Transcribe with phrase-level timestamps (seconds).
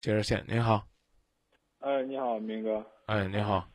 [0.00, 0.84] 接热线，您好。
[1.80, 2.86] 哎，你好，明哥。
[3.06, 3.66] 哎，你好。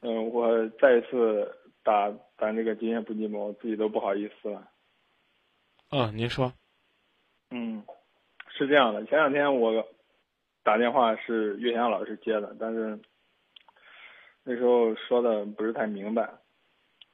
[0.00, 4.68] 嗯，我再一次打咱这个今夜不寂寞，我自己都不好意思了。
[5.90, 6.52] 嗯，您说。
[7.50, 7.84] 嗯，
[8.56, 9.84] 是这样的，前两天我
[10.62, 12.96] 打电话是岳翔老师接的，但是
[14.44, 16.32] 那时候说的不是太明白，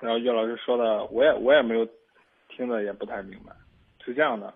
[0.00, 1.88] 然后岳老师说的我也我也没有
[2.48, 3.54] 听的也不太明白。
[4.04, 4.52] 是这样的，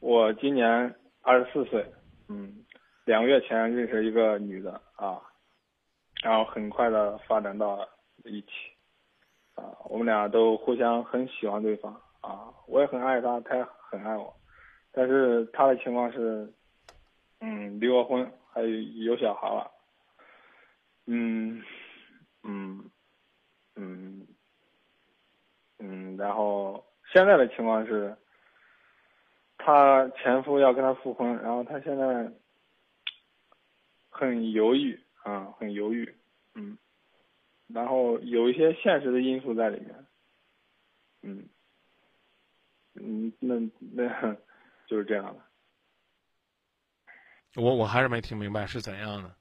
[0.00, 1.84] 我今年二十四岁。
[2.28, 2.64] 嗯，
[3.04, 5.22] 两个月前认识一个女的啊，
[6.22, 7.88] 然后很快的发展到
[8.24, 8.48] 一起，
[9.54, 14.34] 啊，我们俩都互相很喜欢对方啊，我也很爱她，她也很爱我，
[14.92, 16.52] 但是她的情况是，
[17.40, 19.70] 嗯，离过婚，还有有小孩了，
[21.06, 21.62] 嗯，
[22.42, 22.90] 嗯，
[23.76, 24.26] 嗯，
[25.78, 28.16] 嗯，然后现在的情况是。
[29.66, 32.30] 她前夫要跟她复婚，然后她现在
[34.08, 36.14] 很犹豫啊，很犹豫，
[36.54, 36.78] 嗯，
[37.66, 40.06] 然后有一些现实的因素在里面，
[41.22, 41.48] 嗯，
[42.94, 44.36] 嗯，那那
[44.86, 45.42] 就是这样的。
[47.60, 49.34] 我我还是没听明白是怎样的。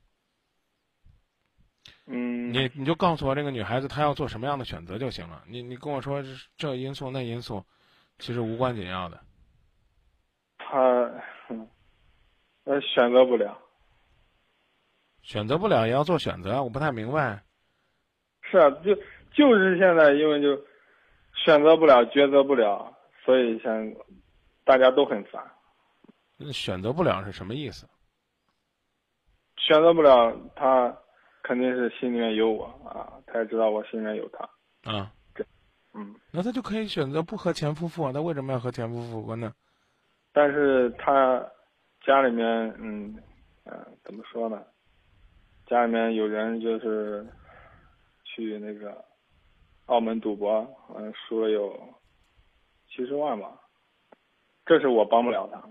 [2.08, 5.44] 嗯，你你就告诉我这个女孩子她要做什么样的选择就行了。
[5.48, 6.24] 你你跟我说
[6.58, 7.64] 这因素那因素，
[8.18, 9.22] 其实无关紧要的。
[10.68, 11.24] 他，
[12.76, 13.58] 呃，选择不了，
[15.22, 17.42] 选择不了也要做选择，我不太明白。
[18.42, 18.94] 是啊，就
[19.34, 20.62] 就是现在，因为就
[21.34, 23.96] 选择不了、抉择不了，所以现
[24.66, 25.42] 大家都很烦。
[26.52, 27.88] 选择不了是什么意思？
[29.56, 30.94] 选择不了，他
[31.44, 34.92] 肯定是心里面有我啊，他也知道我心里面有他。
[34.92, 35.46] 啊，这，
[35.94, 39.54] 嗯，那他就可以选择不和前夫复，他为什么要和前夫复婚呢？
[40.34, 41.42] 但是他
[42.06, 42.46] 家里面，
[42.78, 43.18] 嗯，
[43.66, 44.62] 嗯，怎么说呢？
[45.66, 47.26] 家里面有人就是
[48.24, 49.04] 去那个
[49.88, 51.76] 澳门赌博，嗯，输了有
[52.88, 53.60] 七十万吧。
[54.68, 55.62] 这是我帮不了他，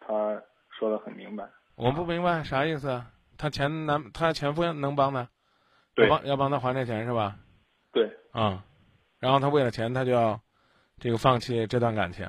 [0.00, 0.42] 他
[0.76, 1.48] 说的很明白。
[1.76, 3.00] 我不明白啥意思？
[3.38, 5.28] 他前男，他前夫能帮他？
[5.94, 7.36] 对，帮要帮他还这钱是吧？
[7.92, 8.10] 对。
[8.32, 8.64] 啊，
[9.20, 10.40] 然后他为了钱，他就要
[10.98, 12.26] 这个放弃这段感情。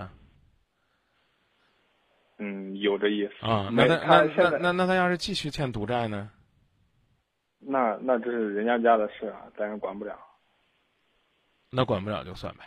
[2.44, 3.70] 嗯，有这意思啊。
[3.72, 6.28] 那那那那那他要是继续欠赌债呢？
[7.60, 10.18] 那那这是人家家的事啊，咱也管不了。
[11.70, 12.64] 那管不了就算呗。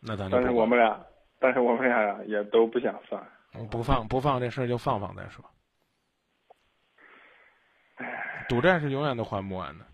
[0.00, 1.02] 那咱但是我们俩，
[1.40, 3.26] 但是我们俩也都不想算。
[3.70, 5.42] 不放不放这事儿就放放再说。
[8.50, 9.86] 赌债是永远都还不完的。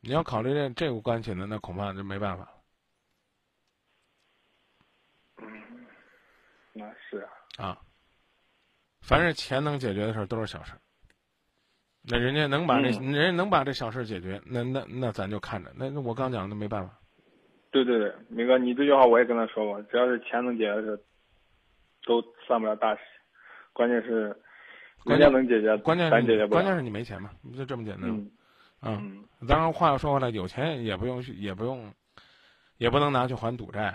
[0.00, 2.59] 你要考虑这这个关系呢，那恐怕就没办法了。
[6.72, 7.18] 那是
[7.56, 7.78] 啊，啊，
[9.00, 10.80] 凡是钱能解决的事儿都是小事儿。
[12.02, 15.70] 那人家能把这，人家能把这小事解决，那那那咱就看着。
[15.76, 16.98] 那那我刚讲的没办法。
[17.70, 21.04] 对对对，明哥，你这句话我也跟他说过，只要是钱能解决的事，
[22.06, 23.00] 都算不了大事。
[23.72, 24.34] 关键是，
[25.04, 26.62] 关键能解决，关键咱解决不了。
[26.62, 28.10] 关键是你没钱嘛，就这么简单。
[28.10, 28.30] 嗯。
[28.82, 29.24] 嗯。
[29.46, 31.92] 当然，话又说回来，有钱也不用去，也不用，
[32.78, 33.94] 也不能拿去还赌债。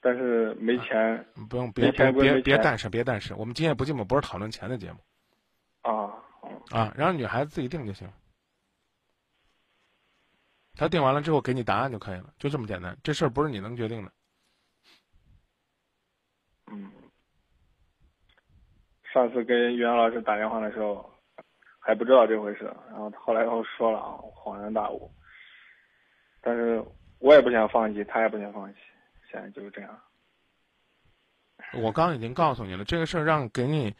[0.00, 4.98] 但是没钱，不用别别别别但是别但是，我们今夜不寂寞不是讨论钱的节目，
[5.82, 6.14] 啊
[6.70, 8.08] 啊，让女孩子自己定就行，
[10.76, 14.12] 她定完了之后给你答案就可以了，就这么简单，这事儿不是你能决定的。
[16.70, 16.92] 嗯，
[19.12, 21.12] 上次跟袁老师打电话的时候
[21.80, 23.98] 还不知道这回事，然后后来又说了，
[24.34, 25.10] 恍然大悟。
[26.40, 26.80] 但是
[27.18, 28.78] 我也不想放弃，他也不想放弃。
[29.30, 30.00] 现在就是这样。
[31.74, 33.94] 我刚已经告诉你了，这个事儿让给你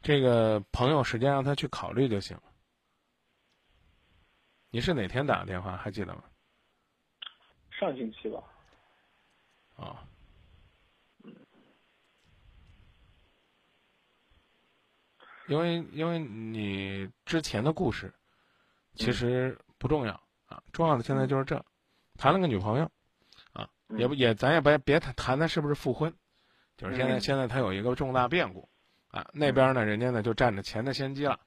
[0.00, 2.42] 这个朋友时间让他去考虑就行了。
[4.70, 5.76] 你是哪天打的电话？
[5.76, 6.24] 还记得吗？
[7.70, 8.42] 上星期吧。
[9.76, 10.06] 啊。
[11.24, 11.34] 嗯。
[15.48, 18.14] 因为因为你之前的故事
[18.94, 20.12] 其实不重要
[20.46, 21.62] 啊，重要的现在就是这，
[22.16, 22.90] 谈了个女朋友。
[23.96, 26.12] 也不也，咱也别别谈谈他是不是复婚，
[26.76, 28.68] 就是现在现在他有一个重大变故，
[29.08, 31.38] 啊，那边呢人家呢就占着钱的先机了，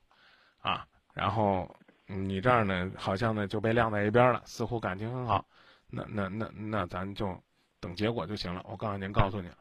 [0.59, 1.73] 啊，然后
[2.05, 5.45] 你这儿呢好像呢就被晾在一边了，似乎感情很好，
[5.87, 7.41] 那那那那咱就
[7.79, 8.61] 等结果就行了。
[8.67, 9.57] 我告诉您告诉你了，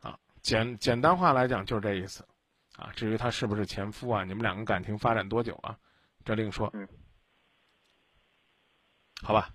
[0.00, 2.26] 啊，简简单话来讲就是这意思，
[2.76, 5.78] 啊，至于他是不是前夫啊，你们两个感情发展多久啊，
[6.24, 6.72] 这另说，
[9.22, 9.48] 好吧。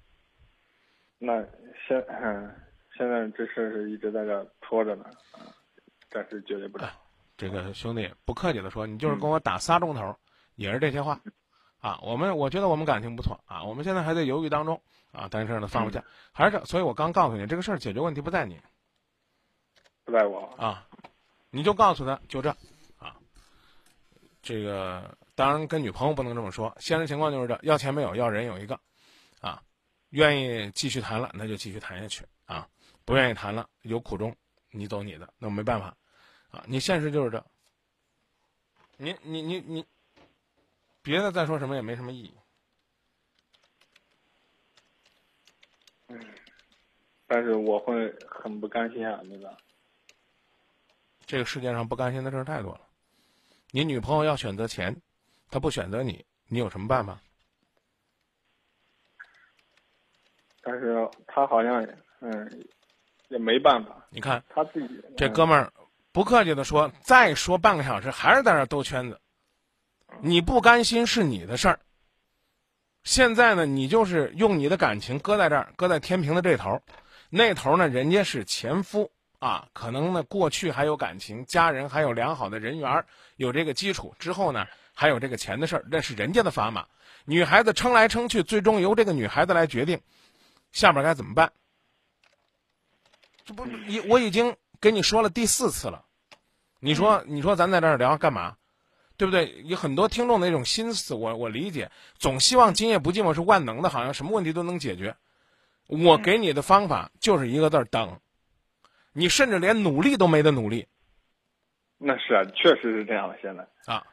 [1.21, 1.45] 那
[1.87, 2.55] 现嗯，
[2.97, 5.47] 现在这事是一直在这拖着呢，啊，
[6.09, 6.89] 暂时解决不了。
[7.37, 10.15] 这个兄弟不客气的说，你就是跟我打仨钟头，
[10.55, 11.21] 也是这些话，
[11.79, 14.81] 啊，我们我觉得我们感情不错啊，我们现在还在犹豫当中
[15.13, 16.03] 啊，但是呢放不下，
[16.33, 18.59] 还是这，所以我刚告诉你，这个事儿解决问题不在你，
[20.03, 20.53] 不在我。
[20.57, 20.85] 啊，
[21.49, 22.49] 你就告诉他就这，
[22.97, 23.15] 啊，
[24.41, 28.77] 这个当然跟女朋友不能这么说，现实情况就是这，要钱没有，要人有一个，
[29.39, 29.61] 啊，
[30.09, 32.67] 愿意继续谈了那就继续谈下去啊，
[33.05, 34.35] 不愿意谈了有苦衷，
[34.71, 35.95] 你走你的，那没办法。
[36.51, 37.45] 啊，你现实就是这，
[38.97, 39.85] 你你你你，
[41.03, 42.33] 别的再说什么也没什么意义。
[46.07, 46.19] 嗯，
[47.27, 49.55] 但是我会很不甘心啊，那个。
[51.27, 52.81] 这个世界上不甘心的事儿太多了。
[53.69, 54.99] 你女朋友要选择钱，
[55.51, 57.21] 她不选择你，你有什么办法？
[60.61, 61.85] 但是他好像
[62.21, 62.65] 嗯，
[63.29, 64.05] 也没办法。
[64.09, 65.71] 你看他自己这哥们儿。
[66.11, 69.21] 不客气的说，再说半个小时还是在那兜圈子，
[70.21, 71.79] 你不甘心是你的事儿。
[73.03, 76.81] 现在呢，你就是用你的感情搁在这儿，搁在天平的这头，
[77.29, 84.15] 那头呢，人家是前夫啊，可能呢过去还有感情，家人还有良好的人缘，有这个基础。
[84.17, 84.65] 之后呢，
[84.95, 86.87] 还有这个钱的事儿，那是人家的砝码。
[87.25, 90.01] 女孩子撑来撑去，最终由这个女孩子来决定，
[90.71, 91.51] 下边该怎么办？
[93.45, 94.55] 这不，已我已经。
[94.81, 96.05] 跟你说了第四次了，
[96.79, 98.55] 你说你说咱在这儿聊干嘛，
[99.17, 99.61] 对不对？
[99.65, 105.13] 有很多听众的那种心思，我我理解，总希望今夜不寂寞是万能的，好像什么问题都能解决。
[105.87, 108.21] 我给你的方法就是一个字儿等，
[109.11, 110.87] 你甚至连努力都没得努力。
[111.97, 113.37] 那是啊，确实是这样的。
[113.41, 114.07] 现在啊，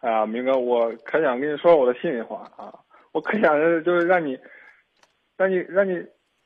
[0.00, 2.72] 哎呀，明哥，我可想跟你说我的心里话啊。
[3.12, 3.52] 我可想
[3.84, 4.38] 就是让你，
[5.36, 6.00] 让你让你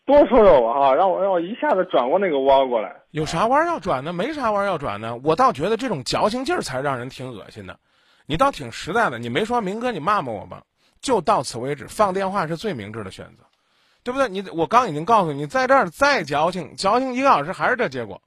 [0.06, 2.96] 多说说我哈，让我让我一下子转过那个弯过来。
[3.10, 4.12] 有啥弯要转呢？
[4.12, 5.20] 没啥弯要转呢。
[5.22, 7.78] 我倒觉得这种矫情劲儿才让人挺恶心的。
[8.26, 10.62] 你倒挺实在的，你没说明哥，你骂骂我吧，
[11.00, 11.86] 就到此为止。
[11.86, 13.44] 放电话是最明智的选择，
[14.02, 14.28] 对不对？
[14.28, 18.20] 你我刚已经告诉你，在这儿再矫情，矫情一个小时还是这结果。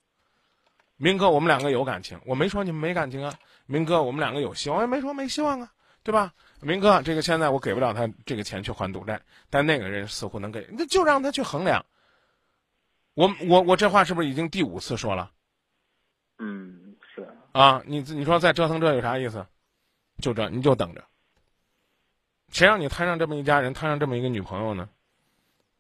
[0.98, 3.34] 明哥，我们两个有感情，我没说你们没感情啊。
[3.66, 5.72] 明哥，我们两个有希望，也没说没希望啊，
[6.04, 6.34] 对吧？
[6.62, 11.86] 明哥，这个现在我给不了他这个钱去还赌债，但那个人似乎能给，那就让他去衡量。
[13.14, 15.32] 我我我这话是不是已经第五次说了？
[16.40, 19.46] 嗯，是啊，你你说再折腾这有啥意思？
[20.20, 21.04] 就这，你就等着。
[22.50, 24.90] 谁让你摊上这么一家人，摊上这么一个女朋友呢？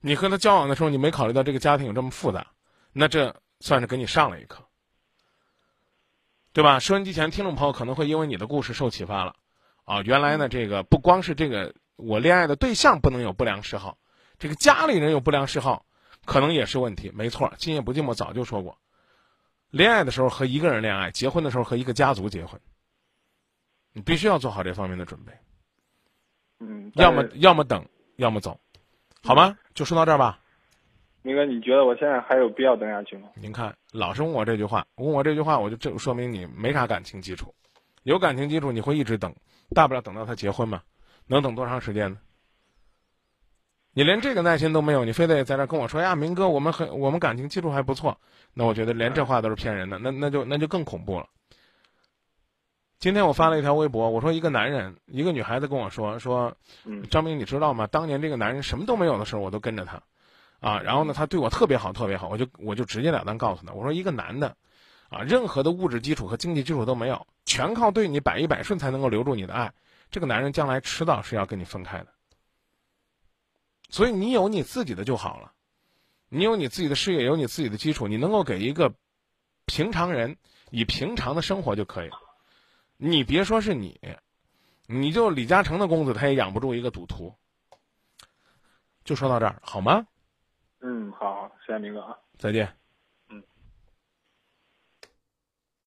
[0.01, 2.45] 你和他交往的时候，你没考虑到这个家庭有这么复杂，
[2.91, 4.66] 那这算是给你上了一课，
[6.57, 6.79] 对吧？
[6.79, 9.35] 收音机前听众朋友可能会因为你的故事受启发了。
[9.85, 13.99] 啊，原来呢，这个不光是这个我恋爱的对象不能有不良嗜好，
[14.39, 15.85] 这个家里人有不良嗜好，
[16.25, 17.11] 可能也是问题。
[17.13, 18.79] 没错，今夜不寂寞早就说过，
[19.69, 22.59] 恋爱的时候和一个人恋爱，结婚的时候和一个家族结婚，
[23.93, 25.33] 你必须要做好这方面的准备。
[26.59, 28.59] 嗯，要么要么等，要么走，
[29.21, 29.59] 好吗？
[29.75, 30.39] 就说到这儿吧。
[31.27, 33.27] 明哥，你觉得我现在还有必要等下去吗？
[33.35, 37.53] 您看，老是问我这句话，问我这句话，我就这说明你没啥感情基础，
[38.03, 39.35] 有感情基础你会一直等。
[39.75, 40.81] 大不了等到他结婚嘛，
[41.25, 42.17] 能等多长时间呢？
[43.91, 48.17] 你连这个耐心都没有，你非得在这跟我说呀，明哥，我们很我们感情基础还不错，
[48.53, 51.27] 那我觉得连这话都是骗人的，那那就那就更恐怖了。
[52.99, 56.55] 今天我发了一条微博，我说一个男人，一个女孩子跟我说说，
[57.11, 57.85] 张明，你知道吗？
[57.87, 60.01] 当年这个男人什么都没有的时候，我都跟着他，
[60.59, 64.55] 啊，然后呢，他对我特别好，特别好，我就我就直截了当告诉他，我说一个男的。
[65.09, 69.71] 啊，任何的物质基础和经济基础都没有，全靠对你百依百顺才能够留住你的爱。
[70.11, 72.07] 这个男人将来迟早是要跟你分开的，
[73.89, 75.53] 所以你有你自己的就好了，
[76.27, 78.93] 你有你自己的事业，有你自己的基础，你能够给一个
[79.65, 80.35] 平常人
[80.71, 82.19] 以平常的生活就可以了。
[82.97, 83.97] 你别说是你，
[84.87, 87.33] 你就李嘉诚的公子，他也养不住一个赌徒。
[89.05, 90.05] 就说到这儿，好吗？
[90.89, 92.65] 嗯，好，谢谢明哥啊，再见。